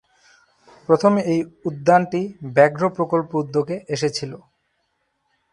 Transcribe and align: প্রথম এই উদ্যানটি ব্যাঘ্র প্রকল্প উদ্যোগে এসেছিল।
প্রথম 0.89 1.13
এই 1.31 1.39
উদ্যানটি 1.65 2.21
ব্যাঘ্র 2.55 2.83
প্রকল্প 2.97 3.29
উদ্যোগে 3.35 3.77
এসেছিল। 3.89 4.31